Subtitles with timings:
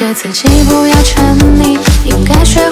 [0.00, 2.69] 诫自己不要沉溺，应该学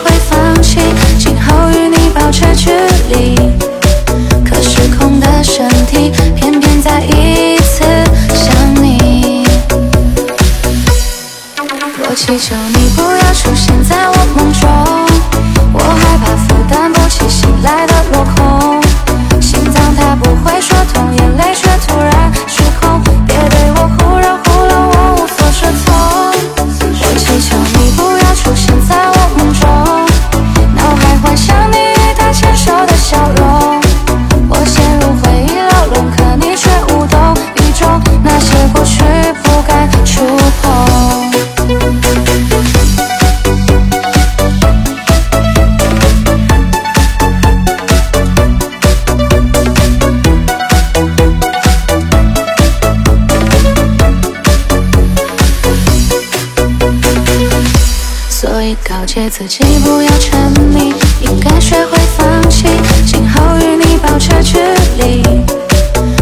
[59.08, 60.92] 谢自己不要沉迷，
[61.22, 62.66] 应该学会放弃，
[63.06, 64.58] 今后与你保持距
[64.98, 65.22] 离，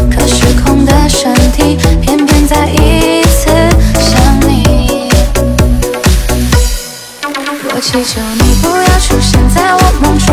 [0.09, 3.51] 可失控的身体偏偏再一次
[3.98, 5.11] 想你，
[7.75, 10.33] 我祈求你不要出现在我梦中，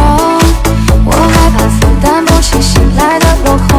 [1.06, 3.73] 我害怕负担不起醒来的落空。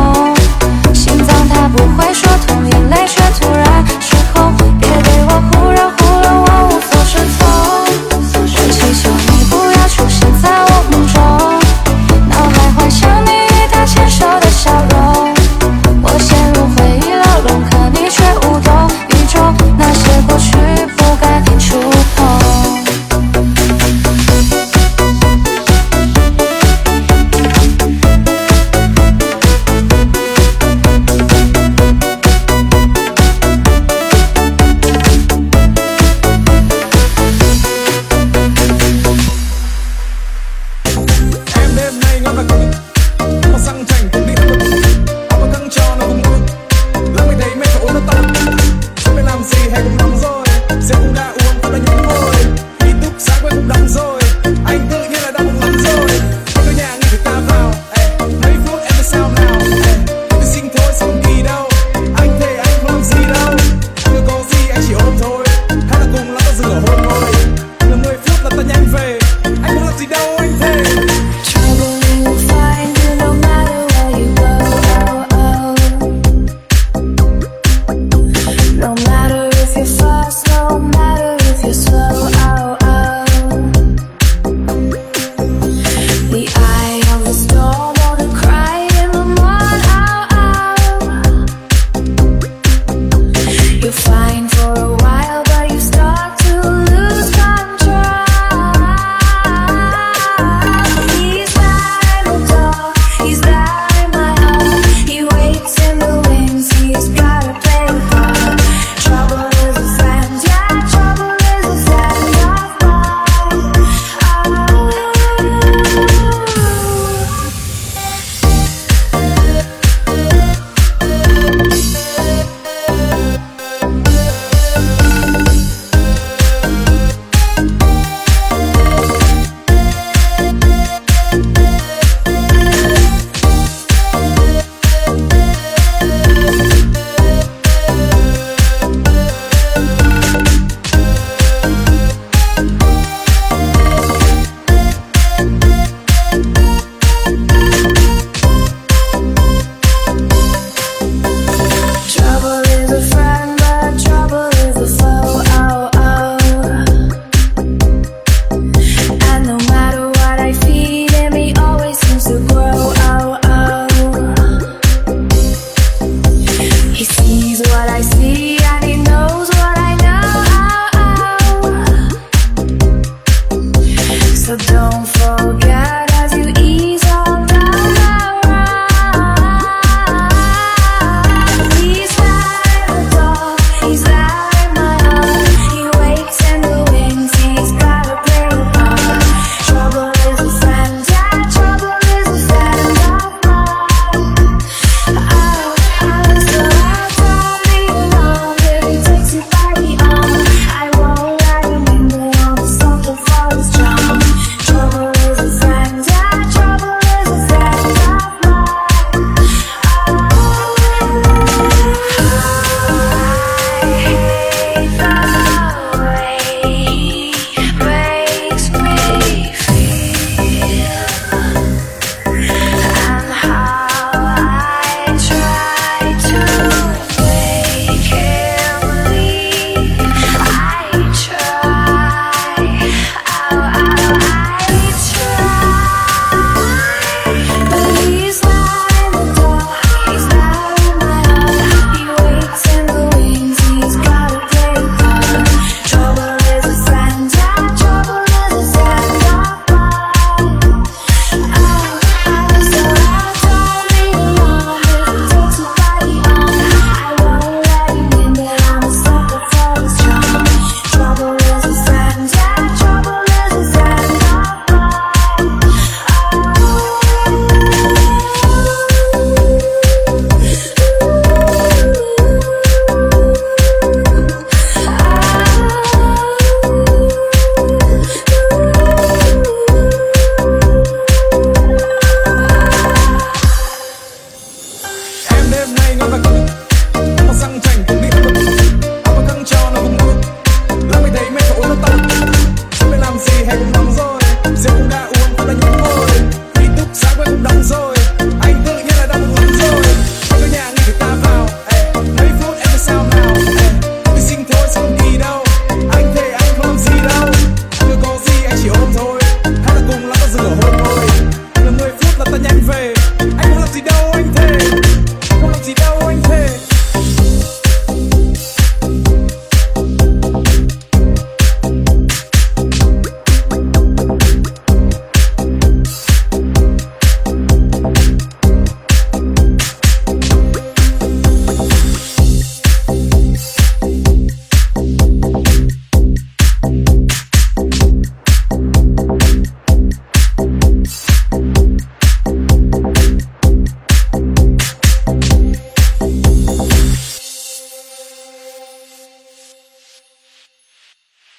[68.66, 69.23] with.